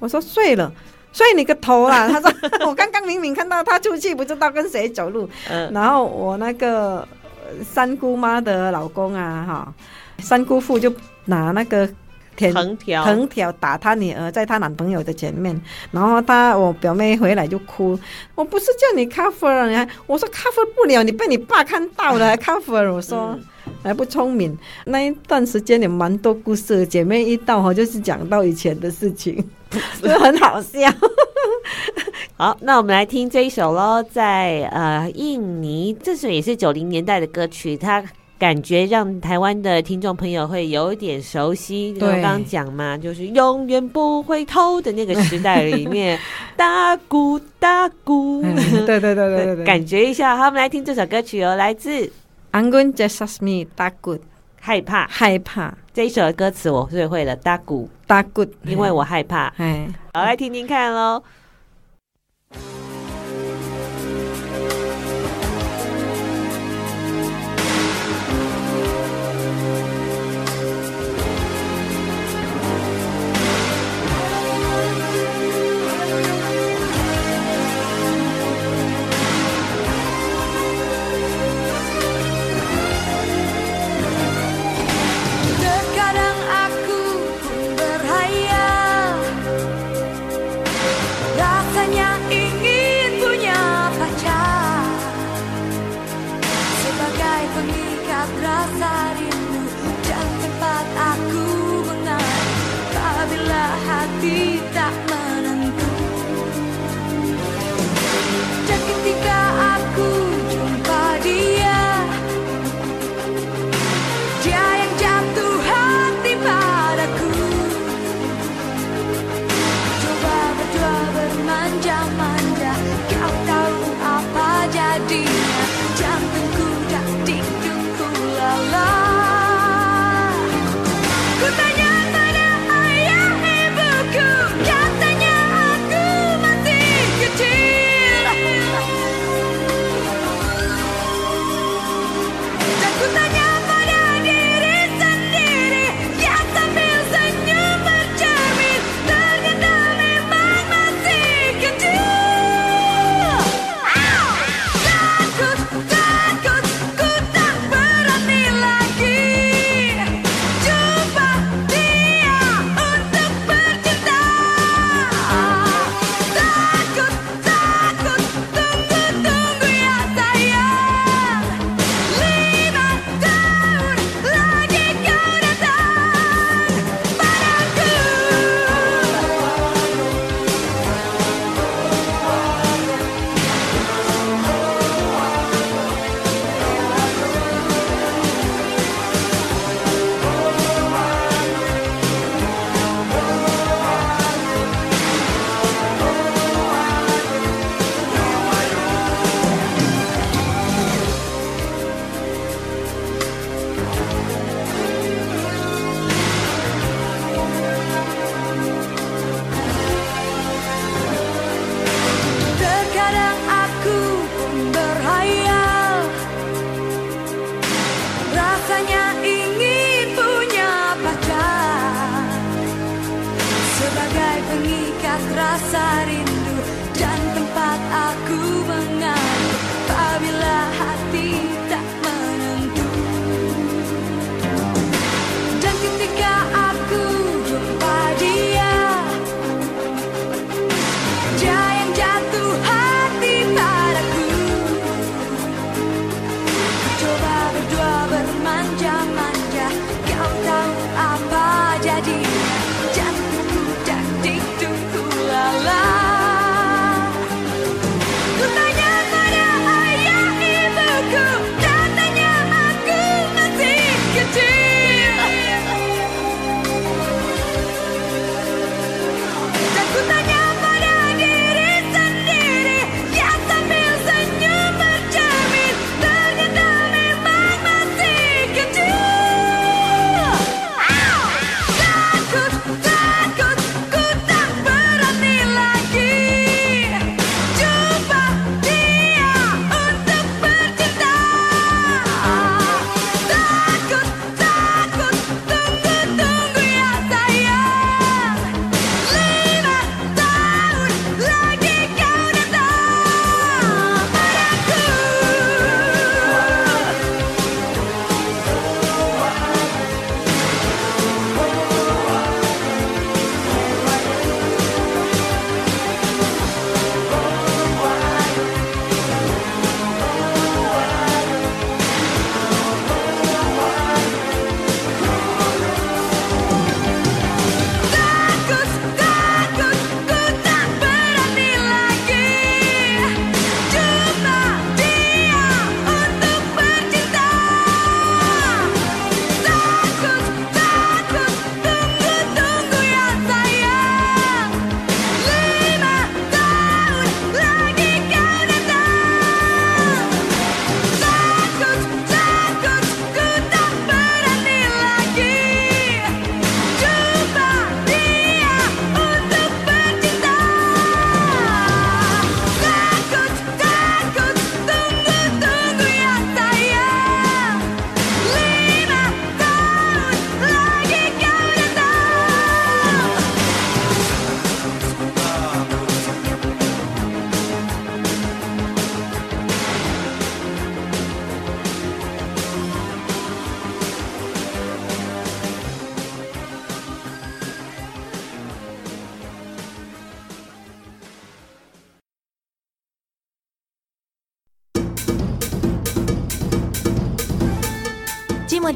[0.00, 0.72] 我说睡了，
[1.12, 2.08] 睡你个头啊！
[2.10, 2.32] 他说
[2.66, 5.30] 我刚刚明明看到她出去，不知道跟谁走路。
[5.48, 7.06] 嗯然后我那个
[7.62, 9.74] 三姑妈的老公啊，哈，
[10.18, 10.92] 三姑父就
[11.26, 11.88] 拿那个。
[12.50, 17.98] 藤条藤条打他女儿，在他男朋友的前面，然后他我表妹回来就哭，
[18.34, 23.38] 我不是叫你 cover，你还我说 cover 不了，你被你爸看到了还 cover，我说
[23.82, 24.56] 还不聪明。
[24.86, 29.36] 那一段时间也蛮多故事，姐妹一到哈就是讲到以前的事情，
[30.02, 30.90] 就很好笑。
[32.36, 38.02] 好，那我们来听这一首喽，在呃印尼，这首也是九零年代的歌曲，它
[38.42, 41.92] 感觉让台湾的听众朋友会有一点熟悉。
[41.92, 46.18] 对，我刚刚讲嘛，就是永远不回头的那个时代里面，
[46.56, 50.36] 大鼓大鼓，对对对对对对， 感觉一下。
[50.36, 52.10] 好，我们来听这首歌曲哦，来自
[52.50, 54.18] Anggun C Sasmi 大鼓，
[54.58, 55.72] 害怕害怕。
[55.94, 59.54] 这一首歌词我最会了，大鼓大鼓，因为我害怕。
[59.58, 61.22] 哎，好，来听听看喽。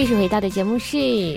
[0.00, 0.96] 继续回到的节目是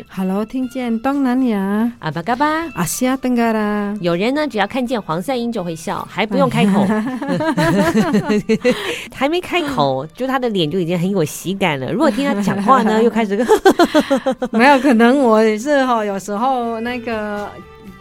[0.10, 3.94] ，Hello，听见东南亚，阿巴嘎巴，阿西亚登嘎啦。
[4.00, 6.86] 有人呢，只要看见黄赛英就会笑，还不用开口，
[9.14, 11.92] 还没开口，就他的脸就已经很有喜感了。
[11.92, 13.36] 如果听他讲话呢，又开始
[14.52, 17.50] 没有可能，我也是哈，有时候那个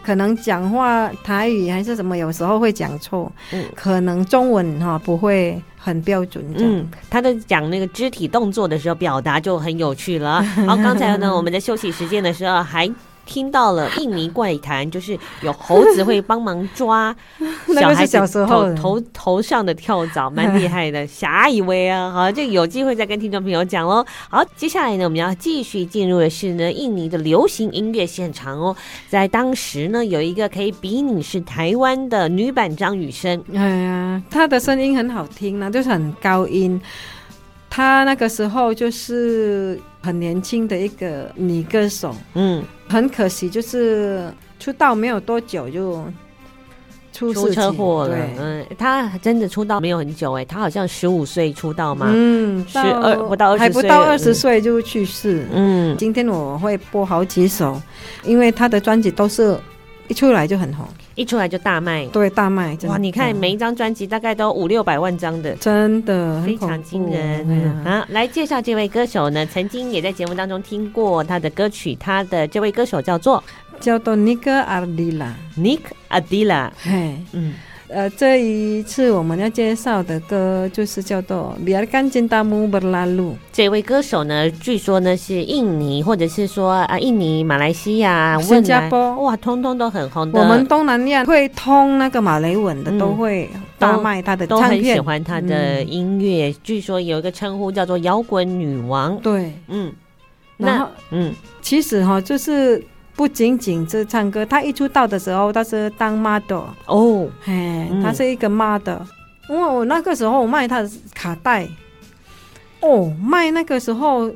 [0.03, 5.61] 可能讲话台语还是什么，有时候会讲错，嗯，可能中文哈不会。
[5.85, 10.41] 很标准，嗯，他在讲那个肢体动作的时候，表达就很有趣了。
[10.65, 12.89] 好，刚才呢， 我们在休息时间的时候还。
[13.25, 17.15] 听到了印尼怪谈，就是有猴子会帮忙抓
[17.79, 21.05] 小孩子头头头上的跳蚤，蛮厉害的。
[21.07, 24.05] 下一位啊，好，这个有机会再跟听众朋友讲喽。
[24.29, 28.75] 好，接下来呢，我们要继续进入的是呢，印尼的流行音乐现场哦。
[29.09, 33.43] 在当时呢，有一个可以比拟是台湾的女版张雨生。
[33.53, 36.79] 哎呀，她的声音很好听呢，就是很高音。
[37.69, 39.79] 她那个时候就是。
[40.03, 46.03] 很年轻的一个女歌手，嗯，很可惜，就是出道没有多久就
[47.13, 48.17] 出出车祸了。
[48.37, 55.47] 嗯，她真的出道没有很久，哎，她好像十五岁出道嘛，嗯，十二不到二十岁，还不到二十岁就去世。
[55.53, 57.81] 嗯，今天我会播好几首，
[58.25, 59.57] 因为她的专辑都是
[60.07, 60.85] 一出来就很红。
[61.15, 62.97] 一出来就大卖，对，大卖哇！
[62.97, 67.45] 你看每一张专辑大概都五六百万张的，真的非常惊人。
[67.47, 73.43] 嗯、啊，来介绍这位歌手呢，曾经也在节目当中听过他的歌曲，他的这位歌手叫做
[73.79, 77.53] 叫做 Nick Ardila，Nick Ardila，嘿，嗯。
[77.93, 83.17] 呃，这一次我们要介绍的歌就是叫做《Biarkan Cintamu Berlalu》。
[83.51, 90.39] 这位歌手呢，据说呢是印尼，或者是说啊，印尼、马来西亚、新加坡，哇，通通都很红的。
[90.39, 96.49] 我们东南亚会通那个马来文的，嗯、都会大卖他的唱片，都很喜欢他的音乐。
[96.49, 99.15] 嗯、据说有一个称呼叫做“摇滚女王”。
[99.21, 99.93] 对，嗯，
[100.57, 101.31] 那嗯，
[101.61, 102.83] 其实哈，就是。
[103.15, 109.01] 不仅仅是唱歌，他一出道的时候，他是当 model 哦，嘿，他是一个 model。
[109.49, 111.67] 因为我那个时候我卖他的卡带，
[112.79, 114.31] 哦，卖那个时候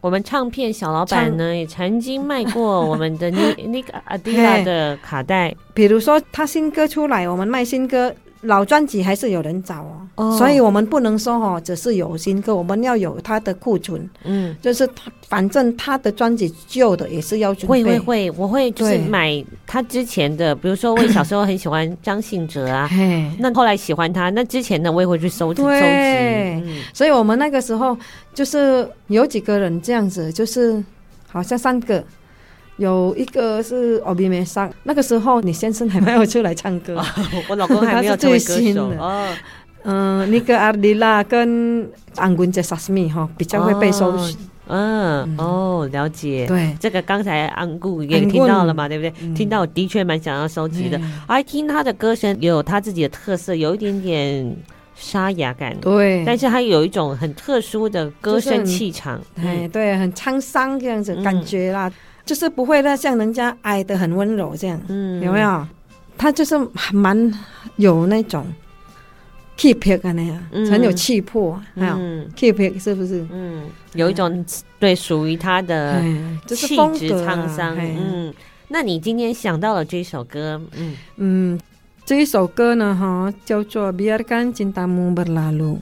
[0.00, 8.14] 我们唱片小老板呢也曾经卖过我们的那那个阿迪拉的卡带，比如说他新歌出来，我们卖新歌。
[8.42, 10.38] 老专辑还是有人找哦，oh.
[10.38, 14.08] 所以我们不能说哦，只是有新歌，我们要有他的库存。
[14.24, 17.84] 嗯，就是他，反正他的专辑旧的也是要准备。
[17.84, 22.88] 会会会，我会就是买他之前的，比如说我小时候很喜欢张信哲啊，
[23.38, 25.78] 那后来喜欢他，那之前的我也会去收集收集。
[25.84, 27.94] 嗯，所以我们那个时候
[28.32, 30.82] 就是有几个人这样子，就是
[31.28, 32.02] 好像三个。
[32.80, 36.98] 有一个是奥比梅桑，那个时候你先生还没有出来唱歌，
[37.48, 39.28] 我老公还没有成为歌手 哦。
[39.84, 44.34] 嗯，那个阿迪拉跟安坤杰萨斯米哈比较会被收拾。
[44.66, 46.46] 嗯，哦，了解。
[46.46, 49.34] 对，这个刚才安姑也听到了嘛，对不对？
[49.34, 50.98] 听到我的确蛮想要收集的。
[51.26, 54.56] 哎，听他的歌声有他自己的特色，有一点点
[54.94, 55.76] 沙哑感。
[55.80, 59.20] 对，但是他有一种很特殊的歌声气场。
[59.36, 61.90] 哎，对，很沧桑这样子感觉啦。
[62.30, 65.66] 就是不会那像人家爱的很温柔这样，嗯，有没有？
[66.16, 66.56] 他就是
[66.92, 67.32] 蛮
[67.74, 68.46] 有那种
[69.56, 73.26] 气魄的那样，嗯、很有气魄，嗯，气魄是不是？
[73.32, 73.64] 嗯，
[73.94, 74.46] 有一种
[74.78, 76.00] 对属于他的
[76.46, 77.76] 气质沧桑。
[77.76, 78.32] 嗯，
[78.68, 81.60] 那你今天想到了这首歌，嗯嗯，
[82.04, 85.74] 这一首歌呢，哈，叫做《Biarkan Cintamu Berlalu》，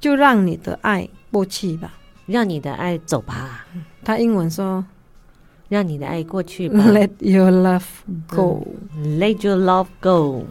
[0.00, 1.92] 就让你的爱过去吧，
[2.26, 3.64] 让你的爱走吧。
[4.02, 4.84] 他英文说。
[5.72, 6.84] 让你的爱过去吧。
[6.88, 7.82] Let your love
[8.28, 8.66] go.
[8.94, 10.44] Let your love go.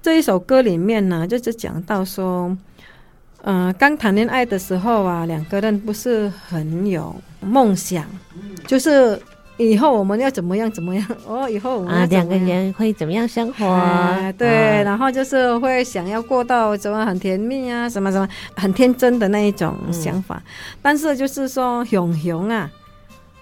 [0.00, 2.56] 这一首歌里面呢，就是讲到说，
[3.42, 8.06] 嗯、呃，刚谈恋爱的时候啊，两个人不是很有梦想，
[8.66, 9.20] 就是
[9.58, 13.66] 以后我们要怎么样怎么样哦，以后我们啊两个人会怎么样生活？
[13.66, 18.26] 啊、对，啊、然后就是会想要过到怎么很甜蜜啊，什么什么
[18.56, 20.36] 很天真的那一种想法。
[20.36, 20.48] 嗯、
[20.80, 22.70] 但是就是说，熊熊啊，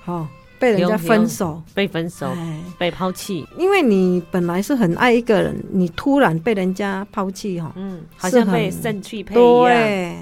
[0.04, 0.28] 好、哦。
[0.58, 3.46] 被人家分手，被分手，唉被抛弃。
[3.58, 9.64] 因为你本来是很爱一个人，你突然被人家抛弃，哈，嗯，好像被肾去配一样。
[9.64, 10.16] 对，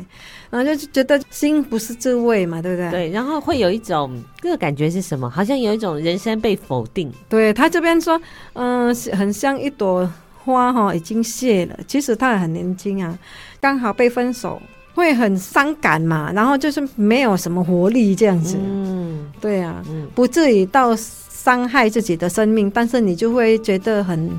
[0.50, 2.90] 然后就觉得心不是滋味嘛，对不对？
[2.90, 5.28] 对，然后会有一种这个感觉是什么？
[5.28, 7.12] 好像有一种人生被否定。
[7.28, 8.20] 对，他这边说，
[8.54, 10.08] 嗯、呃，很像一朵
[10.44, 11.78] 花哈、哦，已经谢了。
[11.86, 13.18] 其实他也很年轻啊，
[13.60, 14.60] 刚好被分手，
[14.94, 16.32] 会很伤感嘛。
[16.34, 18.56] 然后就是没有什么活力这样子。
[18.58, 24.30] 嗯，对啊，嗯、不至于到伤害自己的生命，但是你就会觉得很。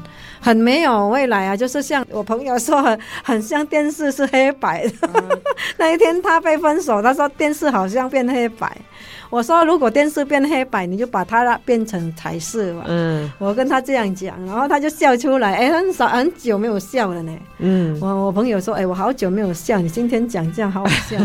[0.41, 1.58] 很没有未来啊！
[1.58, 2.80] 就是像我朋友说
[3.24, 5.10] 很，像电视是黑白的。
[5.16, 5.41] 嗯、
[5.76, 8.72] 那一天他被分手，他说电视好像变黑白。
[9.30, 12.86] 我说如果电视变黑白，你就把它变成彩色吧。
[12.88, 15.55] 嗯，我跟他这样讲，然后他就笑出来。
[15.55, 17.38] 哎，很少很久没有笑了呢。
[17.59, 21.17] 嗯，我我朋友说，哎，我好久没有笑，你今天讲这样好好笑。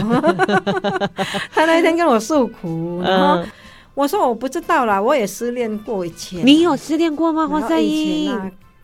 [1.53, 3.45] 他那一天跟我诉苦，然后
[3.95, 6.45] 我说我不知道啦，我也失恋过以前。
[6.45, 7.47] 你有失恋过吗？
[7.47, 8.33] 黄赛音。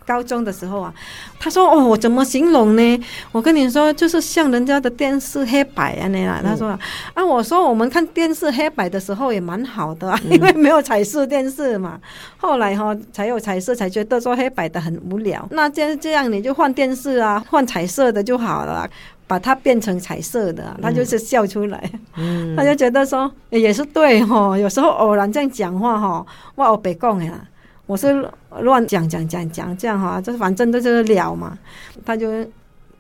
[0.07, 0.95] 高中的时候啊，
[1.39, 3.05] 他说：“哦，我怎么形容呢？
[3.33, 6.69] 我跟你说，就是像人家的电视黑白啊那样。”他说
[7.15, 12.01] ：“啊，我说我们看电视黑白的时候也蛮好的啊， 因为没有彩色电视嘛。
[12.37, 15.47] 后来哈才有彩色，才觉得说黑白的很无聊。
[15.51, 18.89] 那这样这样你就换电视啊，换彩色的就好了，
[19.27, 21.91] 把它变成彩色的。”他就是笑出来，
[22.57, 24.57] 他就觉得说也是对哈。
[24.57, 27.33] 有时候偶然这样讲话哈，我我别讲呀。
[27.87, 28.29] 我是
[28.61, 31.57] 乱讲讲讲讲这样哈，这反正都是聊嘛，
[32.05, 32.45] 他就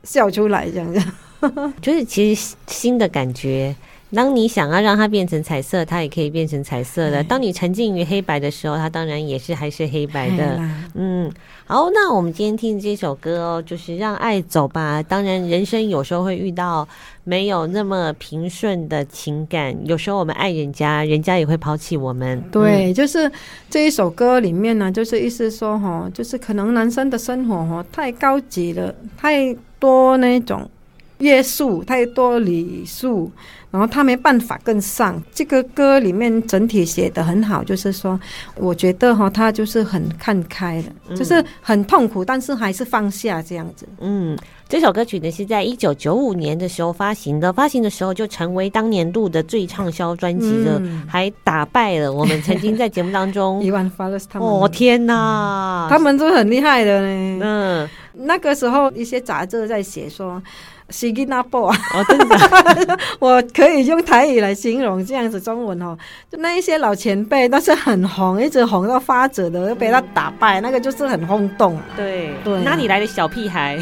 [0.04, 1.00] 笑出来这样子，
[1.82, 3.74] 就是其实新的感觉。
[4.14, 10.58] 当你想要让它变成彩色，它也可以变成彩色的；当你沉浸于黑白的时候，它当然也是还是黑白的。
[10.94, 11.30] 嗯，
[11.68, 15.02] 好，那我们今天听这首歌哦，就是让爱走吧。
[15.02, 16.86] 当然，人生有时候会遇到
[17.24, 22.40] 没有那么平顺的情感，有时候我们爱人家，人家也会抛弃我们。
[22.52, 23.28] 对，就是
[23.68, 30.70] 这一首歌里面呢，就是意思说哈，就是可能男生的生活哈太高级了，太多那种
[31.18, 33.28] 约束，太多礼数。
[33.76, 38.18] 然后他没办法跟上，这个歌里面整体写的很好，就是说，
[38.54, 43.86] 我觉得哈，他就是很看开的，嗯、就是很痛苦，但是还是放下这样子。
[44.00, 44.34] 嗯，
[44.66, 54.48] 这首歌曲呢是在一九九五年的时候发行的，发行的时候就成为当年度的最畅销专辑的，嗯、还打败了我们曾经在节目当中亿万 Followers 他们。
[54.48, 57.40] 哦天哪，他们都很厉害的呢。
[57.42, 60.42] 嗯，那个时候一些杂志在写说。
[60.90, 61.76] 是囡仔播啊！
[61.94, 65.96] 哦，真的， 我可以用台语来形容这样子中文哦。
[66.30, 71.78] 就那一些老前辈但是很红，一直红到发紫的，被他打败，那个就是很轰动。
[71.96, 73.78] 对对，哪里来的小屁孩？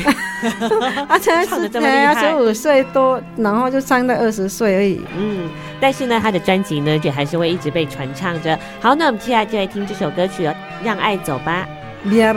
[1.09, 5.01] 而且是才十五岁多，然后就唱到二十岁而已。
[5.17, 5.51] 嗯，
[5.81, 8.59] 但是呢，他的专辑呢，就还是会一直被传唱着。
[8.81, 10.55] 好，那我们接下来就来听这首歌曲哦，
[10.87, 11.67] 《让爱走吧》。
[12.11, 12.33] 有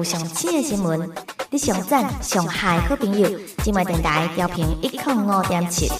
[0.00, 1.10] 有上新的新闻，
[1.50, 3.28] 你上赞上嗨好朋友，
[3.62, 5.90] 今麦电台调频一零五点七。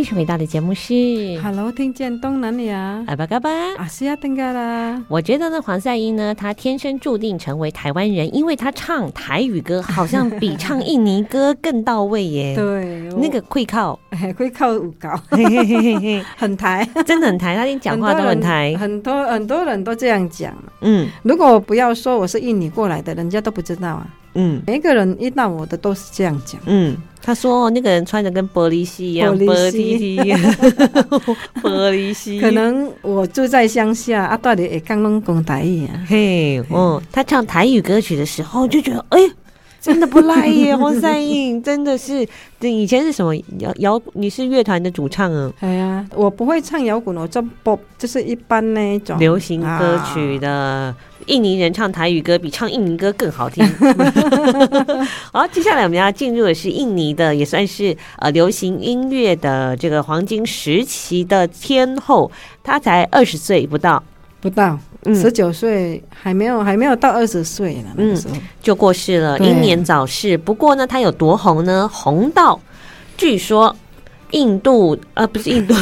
[0.00, 0.94] 继续回到的节目是
[1.42, 4.98] ，Hello，听见东南亚，阿巴嘎巴，阿西亚登嘎啦。
[5.08, 12.54] 我觉得呢，黄赛英呢，她天生注定成为台湾人，因为她唱台语歌好像比唱印尼歌更到位耶。
[12.56, 14.00] 对，那个会靠，
[14.38, 15.10] 会靠舞高，
[16.34, 20.50] 很台，真的很台，他连讲话都很台，很多很多人都这样讲。
[20.80, 24.06] 嗯，如果我不要说我是印尼过来的，人家都不知道啊。
[24.34, 26.58] 嗯，每个人遇到我的都是这样讲。
[26.66, 30.18] 嗯，他说那个人穿的跟玻璃心一样，玻璃心，
[31.62, 32.40] 玻璃心。
[32.40, 36.04] 可能我住在乡下啊，到底也刚刚讲台语啊。
[36.08, 39.20] 嘿，哦，他唱台语歌曲的时候就觉得，哎，
[39.80, 42.26] 真的不赖耶，黄三英 真的是。
[42.60, 44.02] 以前是什么摇摇？
[44.12, 45.50] 你是乐团的主唱啊？
[45.60, 50.50] 哎呀，我不会唱摇滚，我做 pop，就是一般那种流行歌曲的。
[50.50, 53.64] 啊印尼人唱台语歌比唱印尼歌更好听。
[55.30, 62.30] 好，接下来我们要进入的是印尼的，也算是呃流行音乐的这个黄金时期的天后。
[62.62, 64.02] 她才二十岁不到，
[64.40, 64.78] 不到
[65.14, 70.36] 十九岁，还没有还没有到二十岁呢，那个时候嗯，就过世了，英年早逝。
[70.38, 71.88] 不过呢，他有多红呢？
[71.92, 72.60] 红到
[73.16, 73.74] 据说。
[74.32, 75.74] 印度呃，不是印度，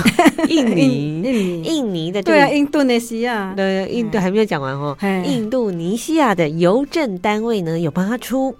[0.48, 4.96] 印尼， 印尼，印尼的对啊，印度尼西亚的，印度还没有讲完哦。
[5.26, 8.56] 印度尼西亚的邮政单位呢，有帮他出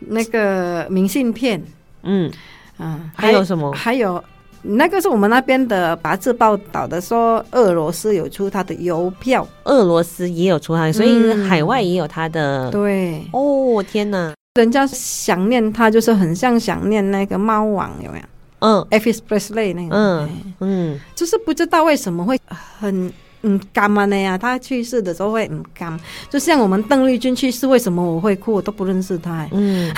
[0.00, 1.62] 那个明信片，
[2.02, 2.28] 嗯
[2.76, 3.70] 啊，还有什么？
[3.70, 4.20] 还有
[4.62, 12.70] 那个是我们那边的杂志报道的，说俄罗斯有出他的邮票，俄罗斯也有出他的，所以海外也有他的。
[12.70, 18.24] 对，哦天哪，人家想念他，就是很像想念那个猫王，有没有？
[18.60, 20.28] 嗯，Elvis Presley 那个，嗯
[20.60, 22.38] 嗯，就是不知道为什么会
[22.78, 24.36] 很嗯干嘛的呀？
[24.36, 25.98] 他去世的时候会很干，
[26.28, 28.52] 就像我们邓丽君去世，为什么我会哭？
[28.52, 29.48] 我都不认识他。
[29.52, 29.90] 嗯，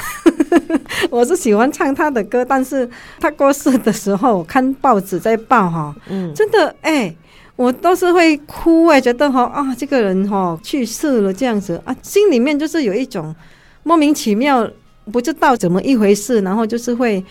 [1.10, 2.88] 我是喜欢唱他的歌，但是
[3.20, 7.16] 他过世的时候，我看报纸在报哈，嗯，真的哎、欸，
[7.56, 13.34] 我都是会哭哎、欸，觉得哈啊，这个人哈去世了这样子啊，心里面就是有一种
[13.82, 14.68] 莫名其妙，
[15.10, 17.24] 不知道怎么一回事，然后就是会。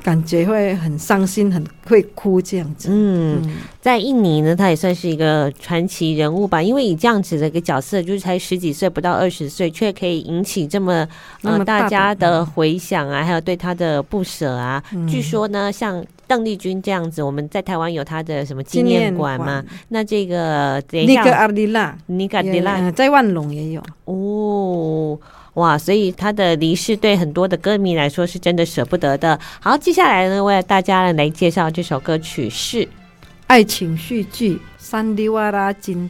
[0.00, 2.88] 感觉会很伤心，很会哭这样子。
[2.88, 3.42] 嗯，
[3.80, 6.62] 在印尼呢，他也算是一个传奇人物吧。
[6.62, 11.04] 因为以这样子的一个角色，就是才十几岁，不到二十岁，却可以引起这么
[11.42, 14.80] 呃大家的回响啊，还有对他的不舍啊。
[14.92, 19.64] 嗯、据说呢，像邓丽君这样子，我们在台湾有他的什么纪念馆嘛？
[19.88, 25.18] 那这个尼格阿迪拉，尼格阿迪拉在万隆也有哦。
[25.58, 29.38] 哇，所以他的离世对很多的歌迷来说是真的舍不得的。
[29.60, 32.88] 好，接下来呢，为大家来介绍这首歌曲是
[33.48, 36.08] 爱情续剧《Sandiwara Cinta》，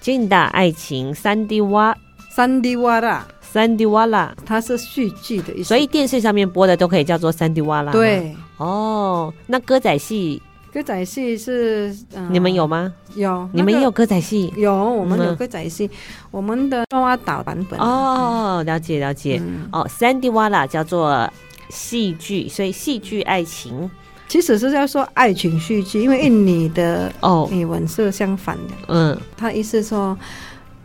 [0.00, 1.96] 金大爱情三 D 瓦
[2.28, 7.92] 三 D 瓦拉三 D 瓦拉，它是续剧的意思，所以电视上面播的都可以叫做三 D 瓦拉。
[7.92, 10.42] 对，哦，那歌仔戏。
[10.72, 12.90] 歌仔戏是，呃、你们有吗？
[13.14, 14.50] 有，你们也有歌仔戏？
[14.56, 15.90] 有，我们有歌仔戏，嗯、
[16.30, 17.78] 我们的爪哇岛版本。
[17.78, 19.38] 哦，了解了解。
[19.44, 21.30] 嗯、哦，Sandiwara 叫做
[21.68, 23.90] 戏剧，所以戏剧爱情
[24.28, 28.74] 其实是要说爱情戏剧，因为印尼的哦语文是相反的。
[28.88, 30.16] 嗯，他意思说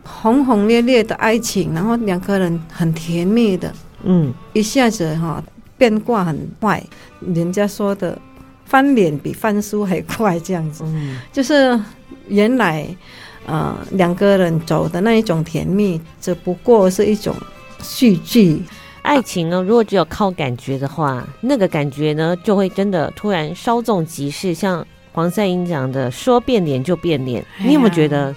[0.04, 3.72] 轰轰烈烈的爱情，然后两个人很甜蜜的，
[4.02, 5.42] 嗯，一下子哈
[5.78, 6.84] 变卦很快，
[7.20, 8.18] 人家说的。
[8.68, 11.80] 翻脸比翻书还快，这样子，嗯、就是
[12.28, 12.86] 原来，
[13.46, 17.34] 呃，两个人走的那一种甜蜜，只不过是一种
[17.80, 18.62] 戏剧。
[19.00, 24.52] 爱情呢，如果只有靠感觉的话，那个感觉呢，就会真的突然稍纵即逝。
[24.52, 27.42] 像黄赛英讲的，说变脸就变脸。
[27.64, 28.36] 你有没有觉得，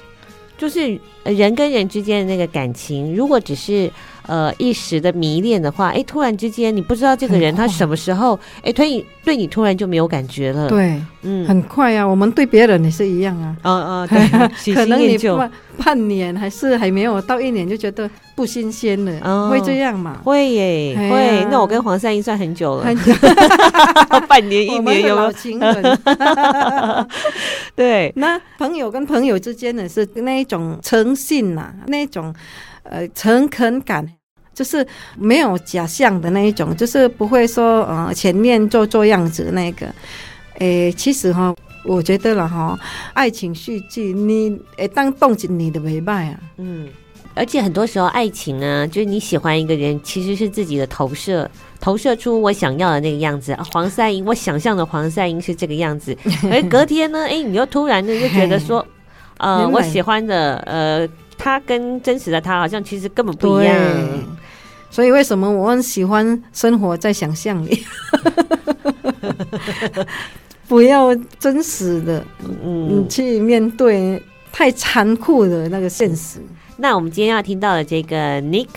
[0.58, 3.92] 就是人跟人之间的那个感情，如果只是
[4.32, 10.70] 呃一时的迷恋的话，哎，突然之间你不知道这个人他什么时候，哎，对你对你突然就没有感觉了。
[10.70, 13.58] 对，嗯，很快啊，我们对别人也是一样啊。
[13.62, 14.18] 啊啊，对，
[14.74, 15.52] 可能你半
[15.84, 20.18] 半年还是还没有到一年就觉得不新鲜了，哦会这样嘛？
[20.24, 21.46] 会耶，会。
[21.52, 22.86] 那我跟黄善英算很久了，
[24.30, 26.00] 半年 一年有老情人。
[27.76, 32.34] 对，那朋友跟朋友之间呢是那一种诚信呐，那一种
[32.84, 34.06] 呃诚恳感，
[34.62, 34.86] 就是
[35.18, 39.88] 没有假象的那一种，就是不会说呃前面做做样子那个。
[40.60, 42.80] 诶，其实哈，我觉得了哈，
[43.14, 46.88] 爱情戏剧你诶当动静你的尾巴啊，嗯。
[47.34, 51.50] 而且很多时候，爱情呢，就是你喜欢一个人，其实是自己的投射，
[51.80, 53.58] 投射出我想要的那个样子。
[53.72, 56.16] 黄赛英，我想象的黄赛英是这个样子，
[56.52, 58.86] 而隔天呢，哎，你又突然的就觉得说，
[59.40, 61.08] 呃，我喜欢的，呃，
[61.38, 63.76] 他跟真实的他好像其实根本不一样。
[64.92, 67.82] 所以为什么我很喜欢生活在想象里？
[70.68, 72.24] 不要真实的，
[72.64, 74.22] 嗯，去面对
[74.52, 76.40] 太残酷的那个现实。
[76.78, 78.68] 那我们今天要听到的这个 Nick，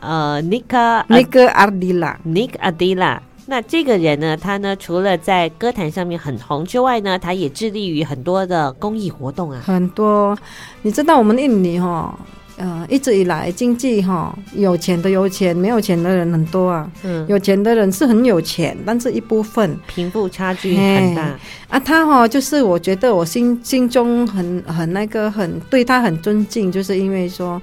[0.00, 3.18] 呃，Nicka Nick Ardila，Nick Ardila。
[3.46, 9.60] 那这个人呢，他呢除了在歌坛上面很红之外呢，他也致力于很多的公益活动啊。
[9.64, 10.34] 很多，
[10.80, 12.18] 你知道我们印尼哈，
[12.56, 16.88] 呃，一直以来经济哈，有钱的有钱，没有钱的人很多啊。
[17.02, 19.76] 嗯，有钱的人是很有钱，但是一部分。
[19.86, 21.22] 贫富差距很大。
[21.68, 27.60] 啊，他哈就是我觉得我心心中很很那个很对他很尊敬，就是因为说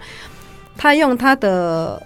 [0.76, 2.02] 他用他的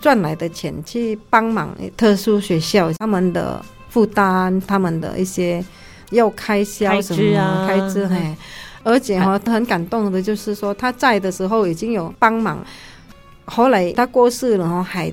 [0.00, 5.64] 赚来的钱去帮忙特殊学校他们的负担，他们的一些
[6.10, 7.66] 要开销什么开支啊。
[7.68, 8.36] 开支嘿，
[8.88, 12.64] 而且哈他很感动的就是说他在的时候已经有帮忙，
[13.44, 15.12] 后来他过世了，然后还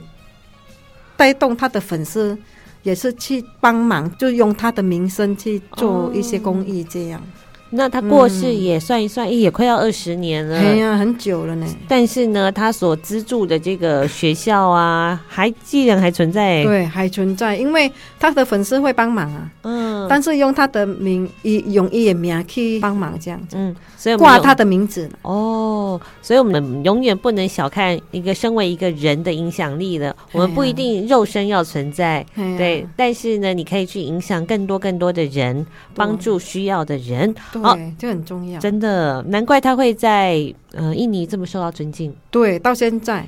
[1.17, 2.38] 带动他的粉丝。
[2.86, 7.19] 也是去帮忙，就用他的名声去做一些公益，这样。
[7.19, 7.44] 哦。
[7.72, 10.57] 那他过世也算一算，嗯、也快要二十年了。
[10.57, 11.68] 哎呀，很久了呢。
[11.88, 16.63] 但是呢，他所资助的这个学校啊，还既然还存在。
[16.63, 19.51] 对，还存在，因为他的粉丝会帮忙啊。
[19.63, 20.07] 嗯。
[20.07, 23.57] 但是用他的名，以用伊的名去帮忙这样子。
[23.59, 23.76] 嗯。
[24.05, 25.09] 所以挂他的名字。
[25.23, 25.99] 哦。
[26.21, 30.15] 所以我们永远不能小看一个身为一个人的影响力了。
[30.31, 32.23] 我们不一定肉身要存在。
[32.35, 32.87] 对。
[32.95, 37.33] 但是呢，你可以去影响更多更多的人，帮助需要的人。
[37.51, 38.59] 对，就很重要。
[38.59, 42.13] 真的，难怪他会在呃印尼这么受到尊敬。
[42.29, 43.27] 对，到现在，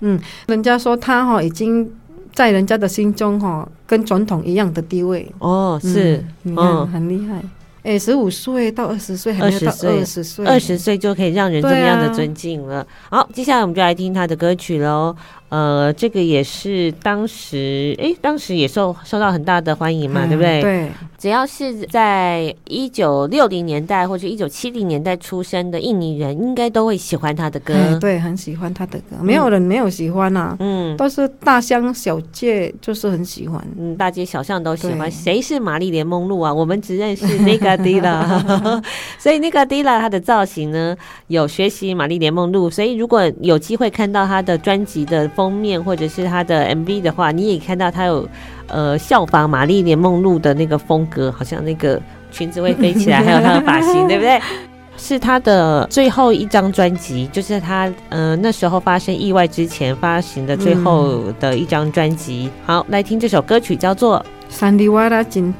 [0.00, 1.90] 嗯，人家说他哈已经
[2.34, 5.26] 在人家的心中哈跟总统一样的地位。
[5.38, 7.42] 哦，是，嗯，你看很厉害。
[7.82, 12.86] 哎，十五岁到二十岁，还没有到二十岁，二十岁就可以让人这么样的尊敬了。
[13.08, 15.14] 好，接下来我们就来听他的歌曲喽。
[15.50, 20.60] 呃，这个也是当时，哎，当时也受受到很大的欢迎嘛，嗯、对不对？
[20.60, 27.72] 对，只要是在一九六零年代或者一九七零年代出生的印尼人，应该都会喜欢他的歌。
[27.98, 30.54] 对，很喜欢他的歌，没有人没有喜欢啊。
[30.60, 35.10] 嗯，都是大乡小界就是很喜欢，嗯，大街小巷都喜欢。
[35.10, 36.52] 谁是玛丽莲梦露啊？
[36.52, 38.82] 我们只认识 Nika Dila，
[39.18, 40.94] 所以 Nika Dila 他的造型呢，
[41.28, 45.26] 有学习玛丽莲梦露，所以如果有机会看到他的专辑的。
[45.38, 48.28] 封面或者是他的 MV 的话，你也看到他有
[48.66, 54.40] 呃效仿玛丽莲梦露的那个风格，好像那个裙子会飞起来，还有他的发型，对不对？
[54.98, 62.50] 是他的最后一张专辑，就是他呃那时候发生意外之前发行的最后的一张专辑。
[62.50, 65.52] 嗯、好，来听这首歌曲，叫做《Sandiwara Cinta》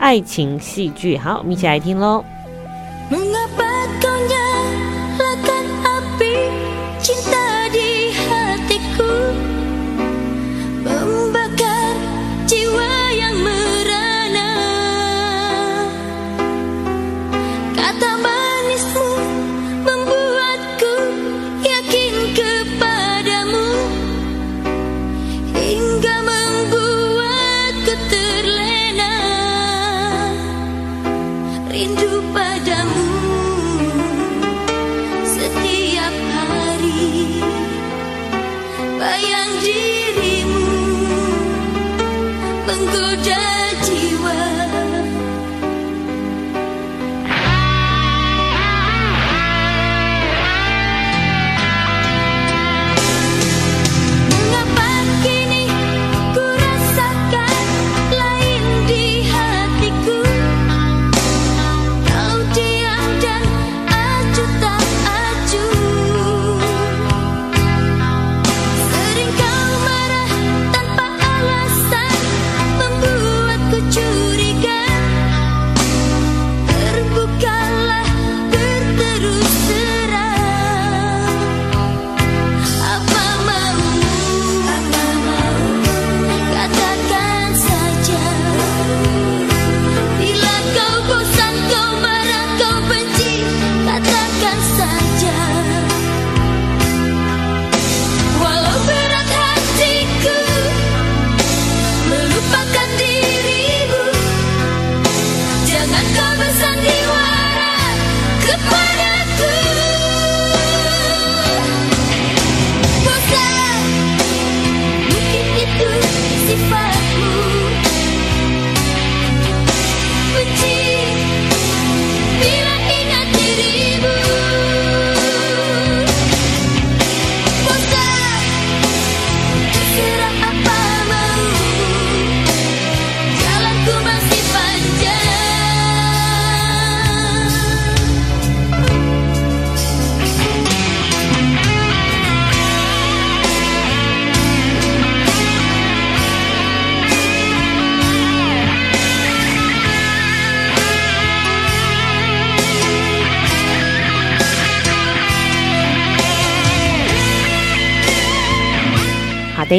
[0.00, 1.16] 爱情戏剧。
[1.16, 2.24] 好，我们一起来听喽。
[3.08, 3.20] 等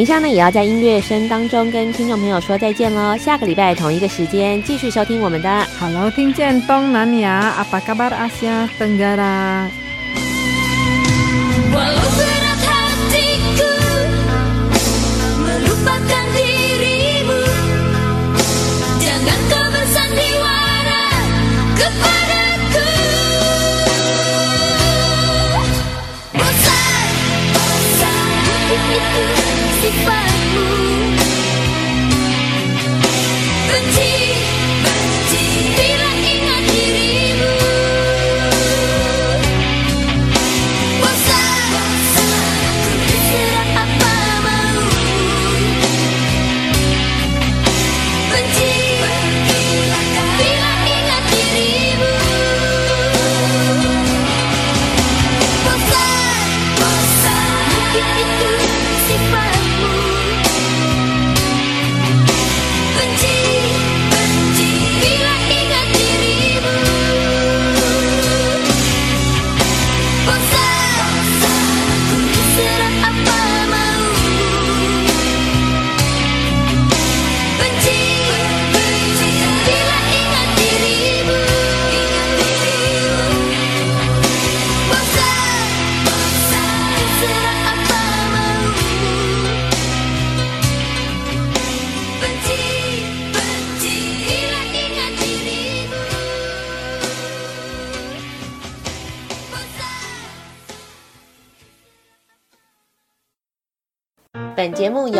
[0.03, 3.15] 以下呢，也要在音乐声当中跟听众朋友说再见喽。
[3.15, 9.71] 下个礼拜同一个时间继续收听我们的 Hello，听见东南亚阿巴嘎巴的阿香登哥啦。